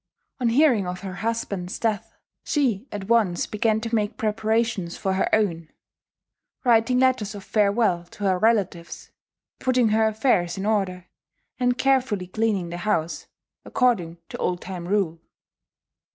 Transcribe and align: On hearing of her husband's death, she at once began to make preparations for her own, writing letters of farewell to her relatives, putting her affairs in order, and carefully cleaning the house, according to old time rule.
On 0.39 0.49
hearing 0.49 0.87
of 0.87 1.01
her 1.01 1.13
husband's 1.13 1.77
death, 1.77 2.15
she 2.43 2.87
at 2.91 3.07
once 3.07 3.45
began 3.45 3.79
to 3.81 3.93
make 3.93 4.17
preparations 4.17 4.97
for 4.97 5.13
her 5.13 5.29
own, 5.31 5.69
writing 6.63 6.97
letters 6.97 7.35
of 7.35 7.43
farewell 7.43 8.05
to 8.05 8.23
her 8.23 8.39
relatives, 8.39 9.11
putting 9.59 9.89
her 9.89 10.07
affairs 10.07 10.57
in 10.57 10.65
order, 10.65 11.05
and 11.59 11.77
carefully 11.77 12.25
cleaning 12.25 12.69
the 12.69 12.77
house, 12.77 13.27
according 13.63 14.17
to 14.29 14.39
old 14.39 14.59
time 14.61 14.87
rule. 14.87 15.21